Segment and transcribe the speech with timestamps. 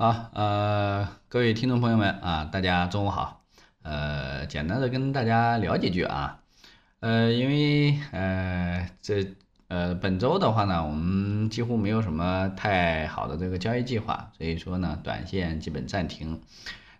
[0.00, 3.42] 好，呃，各位听众朋友们啊，大家中午好。
[3.82, 6.38] 呃，简单的跟大家聊几句啊。
[7.00, 9.34] 呃，因为呃这
[9.68, 16.40] 呃本周的话呢，我们几乎没有什么太好的这个交易计划，所以说呢，短线基本暂停。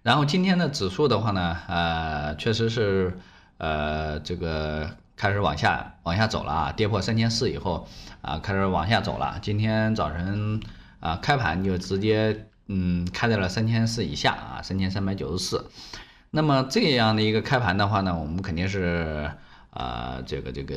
[0.03, 3.19] 然后今天的指数的话呢，呃，确实是
[3.57, 7.89] 呃这个开始往下往下走了啊，跌破三千四以后
[8.21, 9.39] 啊，开始往下走了。
[9.41, 10.61] 今天早晨
[11.01, 12.45] 啊开盘就直接。
[12.73, 15.68] 嗯，开在了三千四以下啊，三千三百九十四。
[16.31, 19.29] 那么这样的一个开盘的话呢，我们肯定是
[19.71, 20.77] 啊，这个这个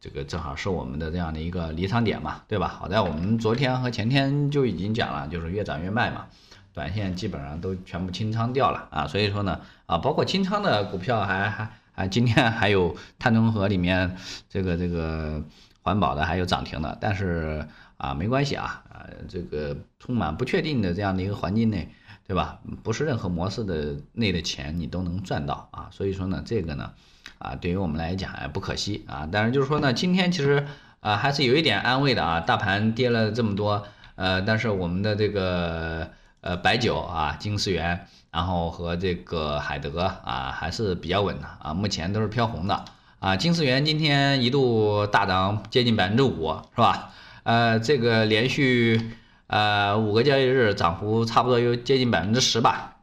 [0.00, 2.66] 这个正好是我们的这样的一个离场点嘛，对吧？
[2.66, 6.26] 好在我们昨天和前天就已经讲了，就是越涨越卖嘛，
[6.72, 9.06] 短线基本上都全部清仓掉了啊。
[9.06, 14.16] 所以说呢，啊，包括清仓的股票还还还今天还有碳中和里面
[14.48, 15.40] 这个这个
[15.82, 17.64] 环保的还有涨停的，但是。
[18.00, 21.86] 啊，没关系啊，啊，这个充满不确定的这样的一个环境内，
[22.26, 22.58] 对吧？
[22.82, 26.92] 不是任何模式的内的钱你都能赚到啊，所以说呢，这个呢，
[27.38, 29.28] 啊，对于我们来讲也不可惜啊。
[29.30, 30.66] 但是就是说呢，今天其实
[31.00, 36.08] 啊还是有一点安慰的啊，大盘跌了这么多，呃，但是我们的这个
[36.40, 42.82] 呃白酒啊，金世元，然后和这个海德啊还是比较稳的啊，目前都是飘红的
[43.18, 43.36] 啊。
[43.36, 47.12] 金世元今天一度大涨接近百分之五，是吧？
[47.42, 49.12] 呃，这个连续
[49.46, 52.96] 呃五个交易日涨幅差不多有接近百分之十吧。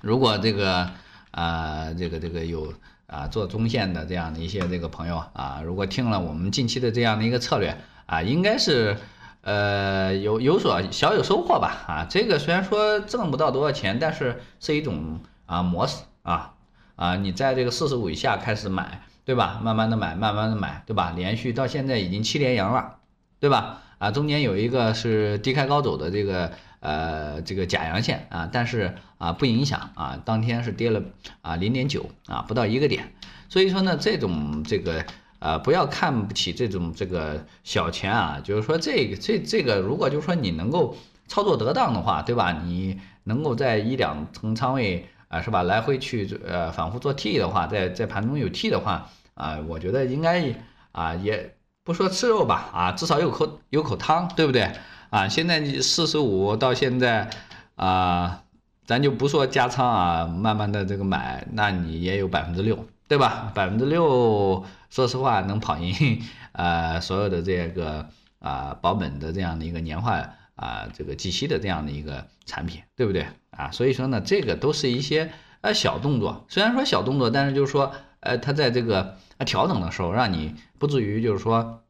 [0.00, 0.90] 如果这个
[1.30, 2.72] 啊这个这个有
[3.06, 7.76] 啊做中线的这样的一些这个朋友啊，如果听了我们近期的这样的一个策略
[8.06, 8.96] 啊，应该是
[9.42, 12.06] 呃有有所小有收获吧啊。
[12.08, 16.54] 这个虽然说挣不到多少钱，但是是一种啊模式啊
[16.96, 19.60] 啊，你在这个四十五以下开始买，对吧？
[19.62, 21.12] 慢慢的买，慢慢的买，对吧？
[21.16, 22.99] 连续到现在已经七连阳了。
[23.40, 23.82] 对吧？
[23.98, 31.02] 啊，中间有一个是低开高走的这个呃这个假阳线啊，但是啊不影响啊，当天是跌了
[31.42, 33.12] 啊零点九啊不到一个点，
[33.48, 35.04] 所以说呢这种这个
[35.38, 40.96] 呃不要看不起这种这个小钱啊，就是说这个这这个如果就是说你能够
[41.28, 42.62] 操作得当的话，对吧？
[42.64, 50.54] 你能够在一两层仓位啊是吧来回去呃反复做 T 的话，在在盘中有 T 的话啊，我觉得应该
[50.92, 51.54] 啊也。
[51.90, 54.70] 不说吃肉吧，啊，至少有口有口汤，对不对？
[55.10, 57.28] 啊，现在你四十五到现在，
[57.74, 58.44] 啊，
[58.86, 63.50] 咱就不说加仓啊，慢慢的这个买，那你也有百分之六，对吧？
[63.56, 68.06] 百分之六，说实话能跑赢，呃，所有的这个
[68.38, 70.22] 啊保本的这样的一个年化
[70.54, 73.26] 啊这个计息的这样的一个产品，对不对？
[73.50, 79.16] 啊，所以说呢，这个都是一些呃小动作，虽然说小动作，但是就是说，呃，它在这个。
[79.46, 81.82] 调整的时候，让你不至于就是说，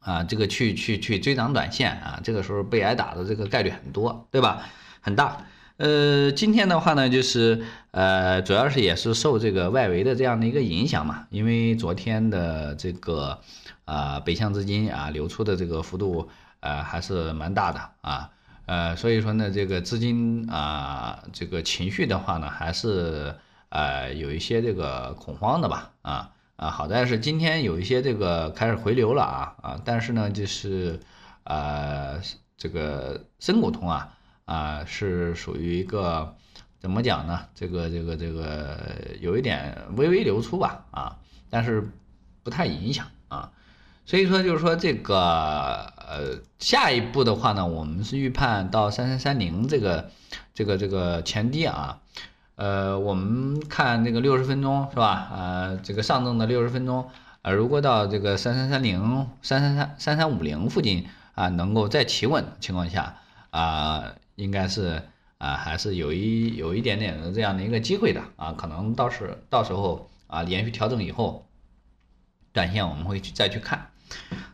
[0.00, 4.66] 啊，这个去去去追涨短线啊，这个时候被挨打的这个概率很多，对吧？
[5.00, 5.46] 很大。
[5.78, 13.40] 呃，今天的话呢，就是呃，主要是也是受这个外围的这样的一个影响嘛，因为昨天的这个
[13.86, 16.28] 啊北向资金啊流出的这个幅度
[16.60, 18.30] 呃还是蛮大的啊，
[18.66, 23.34] 呃，所以说呢，这个资金啊这个情绪的话呢，还是
[23.70, 26.32] 呃有一些这个恐慌的吧，啊。
[26.60, 31.00] 啊，好在是今天有一些这个开始回流了啊啊，但是呢，就是
[31.44, 32.20] 呃
[32.58, 34.12] 这个深股通啊
[34.44, 36.36] 啊是属于一个
[36.78, 37.46] 怎么讲呢？
[37.54, 38.78] 这个这个这个
[39.22, 41.16] 有一点微微流出吧啊，
[41.48, 41.90] 但是
[42.42, 43.52] 不太影响啊，
[44.04, 45.16] 所以说就是说这个
[45.96, 50.10] 呃下一步的话呢，我们是预判到三三三零这个
[50.52, 52.02] 这个这个前低啊。
[52.60, 55.30] 呃，我们看这个六十分钟是吧？
[55.32, 57.08] 呃，这个上证的六十分钟，
[57.40, 63.16] 呃，如果到这个三三三零、三三三、三三五零附近啊，能够再企稳的情况下
[63.48, 65.00] 啊，应该是
[65.38, 71.46] 啊，还是有一有一点点的这样的一个机会的啊，可能到时到时候啊，连续调整以后，
[72.52, 73.86] 短线我们会去再去看。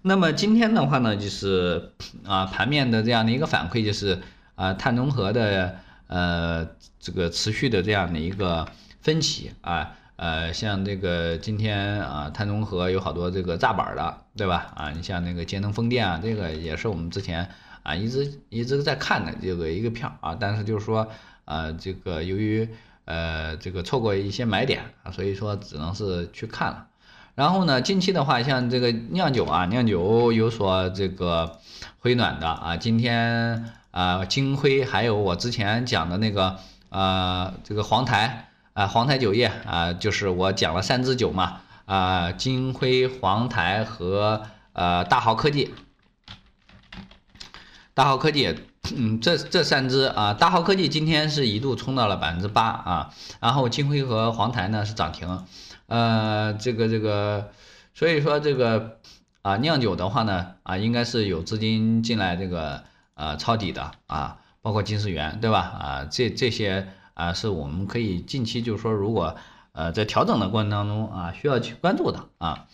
[0.02, 1.90] 那么今天的话呢，就是
[2.24, 4.22] 啊，盘面的这样的一个反馈就是
[4.54, 5.80] 啊，碳中和的。
[6.08, 6.68] 呃，
[7.00, 8.68] 这个持续的这样的一个
[9.00, 14.72] 分歧啊，呃，像这个今天啊，碳中和有好多这个炸板的，对吧？
[14.76, 17.50] 啊，你像那个节能风电啊，这个也是我们之前
[17.82, 21.08] 啊一直一直在看的这个一个票啊，但是就是说
[21.44, 22.68] 啊，这个由于
[23.04, 26.86] 呃这个错过一些买点啊，所以说只能是去看了。
[27.34, 31.58] 然后呢，近期的话，像这个酿酒啊，酿酒有所这个
[31.98, 33.72] 回暖的啊，今天。
[33.96, 36.58] 啊，金辉还有我之前讲的那个，
[36.90, 44.42] 呃，这个黄台啊，黄台酒业啊，就是我讲了三支酒嘛，啊，金辉、黄台和
[44.74, 45.72] 呃大豪科技，
[47.94, 48.54] 大豪科技
[48.94, 55.42] 嗯，这这三支啊，大豪科技今天是一度冲到了百分之八啊，然后金辉和黄台呢是涨停，
[55.86, 57.50] 呃，这个这个，
[57.94, 58.98] 所以说这个
[59.40, 62.84] 啊酿酒的话呢啊，应该是有资金进来这个
[63.16, 69.36] 呃抄底的啊，包括金世元对吧啊，这这些啊是我们可以近期就是说如果
[69.72, 72.66] 呃在调整的过程当中啊需要去关注的啊，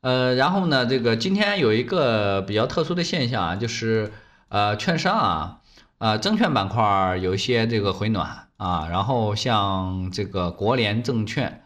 [0.00, 4.12] 呃，然后呢这个今天有一个比较特殊的现象啊，就是。
[4.54, 5.60] 呃，券商啊，
[5.96, 11.64] 呃，证券板块有一些这个回暖啊，然后像这个国联证券，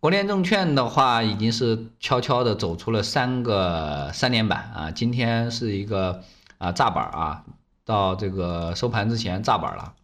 [0.00, 6.20] 国联证券的话已经是悄悄的走出了三个三连板啊，今天是一个
[6.58, 7.44] 啊炸板啊，
[7.86, 9.94] 到这个收盘之前炸板了。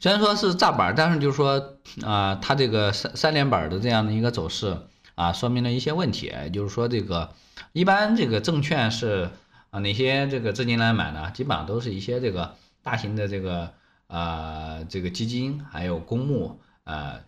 [0.00, 4.76] 虽然说是炸板，但是就是说啊，它这个三三连板的这样的一个走势
[5.14, 7.32] 啊，说明了一些问题，也就是说这个
[7.72, 9.30] 一般这个证券是。
[9.72, 11.30] 啊，哪些这个资金来买呢？
[11.30, 13.72] 基本上都是一些这个大型的这个
[14.08, 17.20] 呃这个基金，还有公募，呃，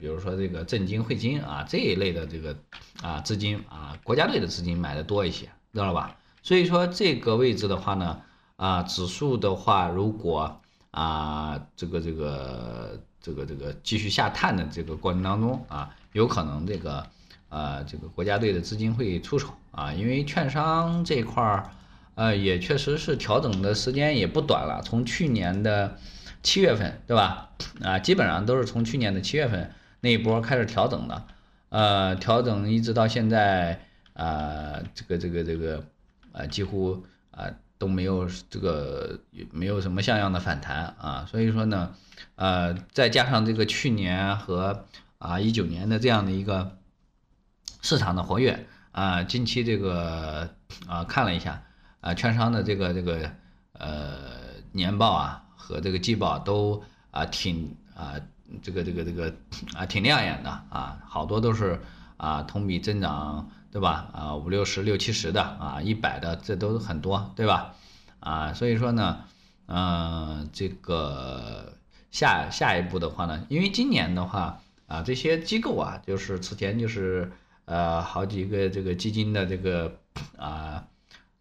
[0.00, 2.56] 比如说这个证金、汇金啊这一类的这个
[3.02, 6.16] 啊资金啊，国家队的资金买的多一些，知道了吧？
[6.42, 8.20] 所以说这个位置的话呢，
[8.56, 10.60] 啊，指数的话，如果
[10.90, 17.06] 啊这个这个这个这个继续下探的这个过程当中啊，有可能这个
[17.48, 21.70] 呃这个国家队的资金会出手啊，因为券商这块儿。
[22.14, 25.96] 呃，也确实是调整的时间也不短了，从去年的
[26.42, 27.48] 七月份，对吧？
[27.82, 31.24] 啊，基本上都是从去年的七月份那一波开始调整的，
[31.70, 35.82] 呃，调整一直到现在，啊，这个这个这个，
[36.32, 37.46] 啊，几乎啊
[37.78, 39.20] 都没有这个
[39.50, 41.94] 没有什么像样的反弹啊，所以说呢，
[42.34, 44.86] 呃，再加上这个去年和
[45.18, 46.78] 啊一九年的这样的一个
[47.80, 50.50] 市场的活跃啊，近期这个
[50.86, 51.62] 啊看了一下。
[52.02, 53.30] 啊，券商的这个这个
[53.74, 54.10] 呃
[54.72, 56.82] 年报啊和这个季报都
[57.12, 58.14] 啊挺啊
[58.60, 59.32] 这个这个这个
[59.76, 61.80] 啊挺亮眼的啊，好多都是
[62.22, 64.08] 啊同比增长对吧？
[64.14, 67.74] 啊五六十六七十的啊一百的这都很多对吧？
[68.20, 69.24] 啊所以说呢，
[69.66, 71.74] 嗯这个
[72.10, 77.32] 下下一步的话呢，因为今年的话啊这些机构啊就是此前就是
[77.64, 79.98] 呃好几个这个基金的这个
[80.38, 80.84] 啊。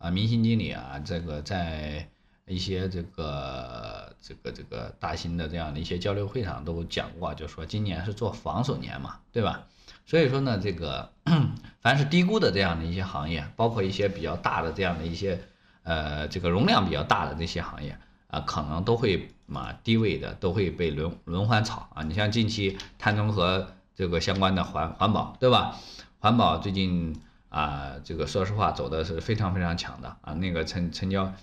[0.04, 2.10] 啊，明星经理啊，这个在
[2.48, 9.68] 一些这个这个这个大型的这样的一些交流会上都讲过，就说今年是做防守年嘛，对吧？
[10.06, 11.12] 所以说呢，这个
[11.82, 15.40] 凡是低估的这样的一些行业，包括一些比较大的这样的一些
[15.84, 17.98] 呃这个容量比较大的这些行业
[18.28, 22.04] 啊，可能都会嘛低位的都会被轮轮换炒啊。
[22.04, 25.78] 你像近期碳中和这个相关的环环保，对吧？
[26.20, 27.16] 环保最近。
[27.52, 31.34] 啊，这个说实话走的是非常非常强的啊，那个成成交，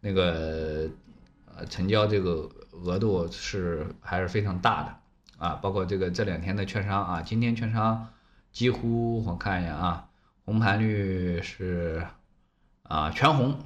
[0.00, 0.88] 那个
[1.44, 4.96] 呃成交这个额度是还是非常大的
[5.38, 8.08] 啊，包括这个这两天的券商啊，今天券商
[8.52, 10.08] 几乎我看一下啊，
[10.44, 12.06] 红盘率是
[12.82, 13.58] 啊全红，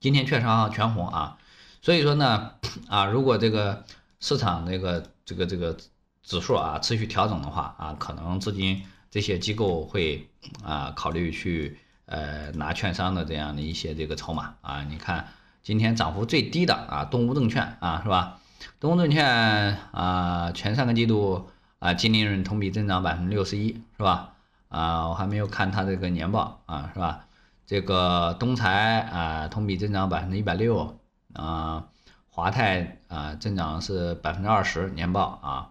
[0.00, 1.38] 今天券商全红啊，
[1.80, 2.54] 所以说呢
[2.88, 3.84] 啊，如果这个
[4.18, 5.76] 市场这个这个这个
[6.22, 8.82] 指数啊持续调整的话啊，可能资金。
[9.10, 10.28] 这些机构会
[10.64, 15.28] 啊考虑去呃拿券商的这样的一些这个筹码啊，你看
[15.62, 18.40] 今天涨幅最低的啊东吴证券啊是吧？
[18.80, 24.34] 东吴证券啊前三个季度啊净利润同比增长百分之六十一是吧？
[24.68, 27.26] 啊我还没有看它这个年报啊是吧？
[27.66, 30.98] 这个东财啊同比增长百分之一百六
[31.32, 31.84] 啊，
[32.28, 35.70] 华泰啊增长是百分之二十年报啊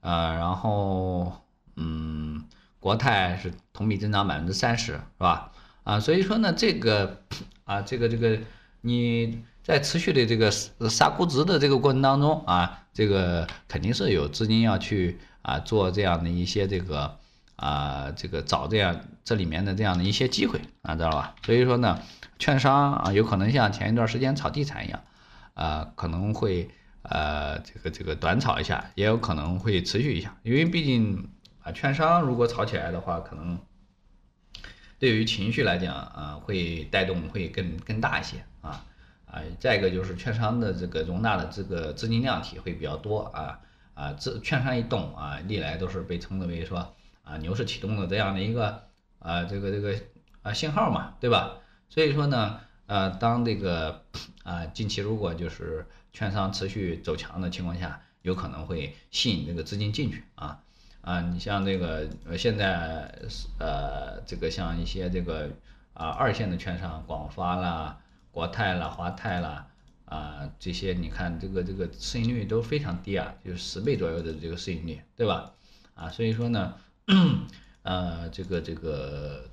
[0.00, 1.32] 呃然后
[1.76, 2.44] 嗯。
[2.84, 5.52] 国泰是同比增长百分之三十，是吧？
[5.84, 7.22] 啊，所以说呢，这个
[7.64, 8.38] 啊，这个这个
[8.82, 10.50] 你在持续的这个
[10.88, 17.18] 杀估值的这个过程当中啊，这个肯定是有资金要去啊做这样的一些这个
[17.56, 21.34] 啊这个找这样这里面的这样的一些机会啊，知道吧？
[21.44, 22.00] 所以说呢，
[22.38, 25.02] 券商啊有可能像前一段时间炒地产一样，
[25.54, 26.68] 啊可能会
[27.02, 31.28] 呃这个这个短炒一下，也有可能会持续一下，因为毕竟。
[31.64, 33.58] 啊，券商如果炒起来的话，可能
[34.98, 38.84] 对于情绪来讲啊，会带动会更更大一些啊
[39.34, 39.42] 啊。
[39.58, 43.60] 再一个就是券商的这个容纳的这个资金量体会比较多啊
[43.94, 48.82] 啊，这券商一动啊，历来都是被称之为说啊牛市启动的这样的一个
[49.18, 49.94] 啊这个这个
[50.42, 51.58] 啊信号嘛，对吧？
[51.88, 54.02] 所以说呢，呃，当这个
[54.42, 60.60] 啊近期如果就是券商持续走强的情况下，有可能会吸引这个资金进去啊。
[61.02, 63.14] 啊，你像这个，现在
[63.58, 65.50] 呃，这个像一些这个
[65.92, 67.98] 啊二线的券商，广发啦、
[68.34, 69.68] 国泰啦、华泰啦
[70.06, 75.52] 啊这些，你看这个这个市盈率都非常低啊，就是十倍左右的这个市盈率，对吧？
[75.94, 76.74] 啊，所以说呢，
[77.82, 79.44] 呃，这个这个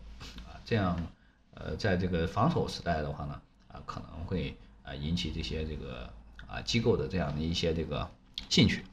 [0.47, 0.97] 啊这样
[1.53, 3.39] 呃在这个防守时代的话呢，
[3.71, 6.09] 啊可能会啊引起这些这个
[6.47, 8.09] 啊机构的这样的一些这个
[8.49, 8.83] 兴趣。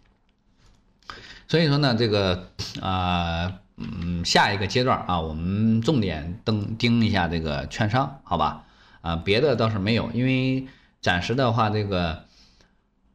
[1.48, 2.50] 所以说呢，这个
[2.82, 8.66] 啊，嗯，下一个阶段啊，我们重点盯盯一下这个券商，好吧？
[9.00, 10.66] 啊，别的倒是没有，因为
[11.00, 12.24] 暂时的话，这个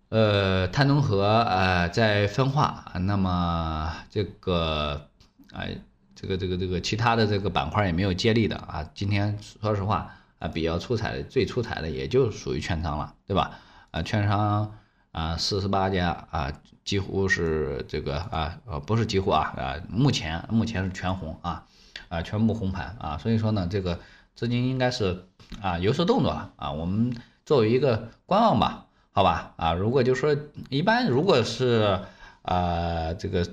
[0.10, 5.10] 呃，碳中和呃在分化，那么这个
[5.52, 5.78] 哎，
[6.16, 8.90] 这个这个这个其他的这个板块也没有接力的啊。
[8.94, 13.60] 今天说实话啊，比较出彩的，最出彩的也就属于券商了，对吧？
[13.92, 14.76] 啊，券商。
[15.14, 16.52] 啊，四十八家啊，
[16.84, 21.66] 几乎是这个啊，呃，不是几乎啊，啊，目前目前是全红啊，
[22.10, 24.00] 啊，全部红盘啊，所以说呢，这个
[24.36, 25.26] 资金应该是
[25.62, 30.36] 啊有所动作了啊，我们作为一个观望吧，好吧，啊，如果就说
[30.70, 32.00] 一般，如果是
[32.42, 33.48] 啊这个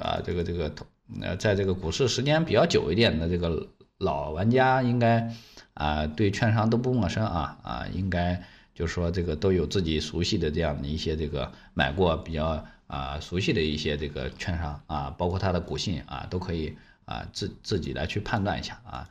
[0.00, 0.72] 啊这个这个
[1.20, 5.32] 呃，在这个股市时间比较久一点的这个老玩家，应该
[5.74, 8.42] 啊对券商都不陌生啊啊，应该。
[8.76, 19.08] 就说，这个都有自己熟悉的这样的一些这个买过比较啊熟悉的一些这个券商啊，包括它的股性啊，都可以啊自自己来去判断一下啊，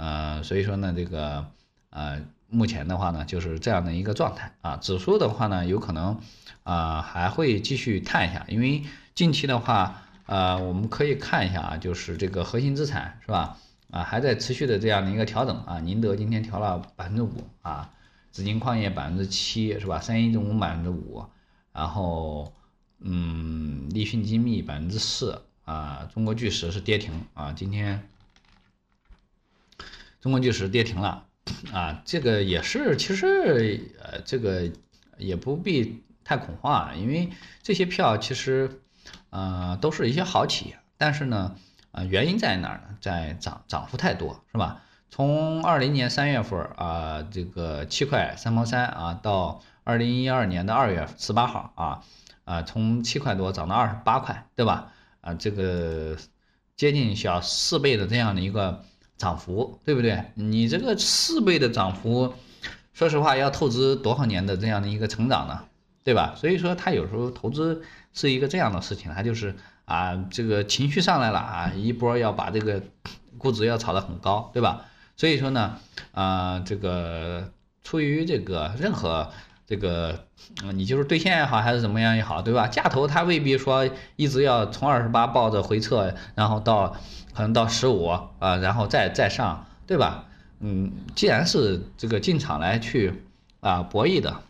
[0.00, 1.44] 呃，所以说呢，这个
[1.90, 4.78] 呃目前的话呢，就是这样的一个状态啊。
[4.78, 6.18] 指数的话呢，有可能
[6.62, 8.82] 啊还会继续探一下，因为
[9.14, 13.58] 近期的话，呃，我们可以看一下啊，就是这个核心资产是吧？
[13.90, 15.80] 啊，还在持续的这样的一个调整啊。
[15.80, 17.30] 宁德今天调了百分之五
[17.60, 17.90] 啊。
[18.32, 20.00] 紫金矿业百分之七是吧？
[20.00, 21.24] 三一重工百分之五，
[21.72, 22.52] 然后
[23.00, 28.08] 嗯，立讯精密百分之四啊，中国巨石是跌停啊，今天
[30.20, 31.26] 中国巨石跌停了
[31.72, 34.70] 啊，这个也是其实呃这个
[35.16, 37.30] 也不必太恐慌啊，因为
[37.62, 38.82] 这些票其实
[39.30, 41.56] 呃都是一些好企业，但是呢
[41.92, 42.96] 啊原因在哪儿呢？
[43.00, 44.82] 在涨涨幅太多是吧？
[45.08, 52.04] 从二零年三月份啊，这个七块三毛三啊，到二零一二年的二月十八号啊，
[52.44, 54.92] 啊，从七块多涨到二十八块，对吧？
[55.20, 56.16] 啊，这个
[56.76, 58.84] 接近小四倍的这样的一个
[59.20, 60.24] 涨幅，对不对？
[60.34, 62.32] 你这个四倍的涨幅，
[62.94, 65.60] 说实话要透支多少年的这样的一个成长呢？
[66.02, 66.34] 对吧？
[66.34, 67.82] 所以说，他有时候投资
[68.14, 72.82] 是一个这样的事情，他就是啊，这个情绪上来了啊，一波要把这个
[73.36, 74.86] 估值要炒得很高，对吧？
[75.18, 75.76] 所以说呢，
[76.12, 77.52] 啊，这个
[77.84, 79.30] 出于这个任何
[79.70, 80.26] 这个，
[80.74, 82.66] 你就是兑现也好，还是怎么样也好，对吧？
[82.66, 86.88] 价投它未必说一直要从二十八抱着回撤，然后到
[87.32, 88.08] 可能到十五
[88.40, 90.24] 啊，然后再再上，对吧？
[90.58, 93.22] 嗯，既然是这个进场来去
[93.60, 94.42] 啊博弈的，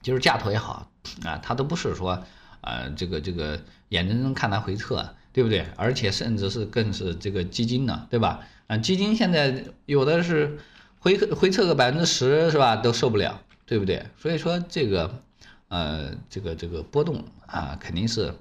[0.00, 0.90] 就是价投也好
[1.22, 2.24] 啊，它都不是说
[2.62, 5.66] 啊这个这个眼睁睁看它回撤，对不对？
[5.76, 8.40] 而且甚至是更是这个基金呢，对吧？
[8.66, 10.58] 啊，基金现在有的是
[11.00, 12.76] 回回撤个百分之十，是吧？
[12.76, 14.06] 都受不了，对不对？
[14.16, 15.22] 所以说这个，
[15.68, 18.32] 呃，这个这个波动啊，肯定是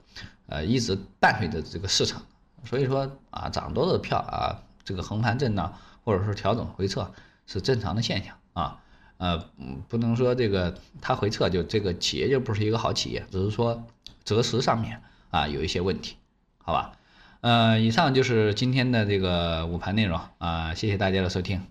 [0.46, 2.22] 呃一直伴随着这个市场。
[2.64, 7.12] 所以说啊，涨多的票啊，这个横盘震荡或者说调整回撤
[7.48, 8.80] 是正常的现象啊。
[9.18, 9.38] 呃，
[9.88, 13.84] 不能说这个它回撤就这个企业就不是一个好企业，只是说
[14.24, 15.02] 择时上面
[15.32, 16.18] 啊有一些问题，
[16.58, 16.98] 好吧？
[17.42, 21.62] 呃，以上就是今天的这个午盘内容啊，谢谢大家的收听。